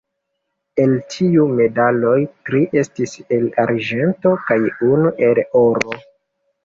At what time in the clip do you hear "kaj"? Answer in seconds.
4.51-4.59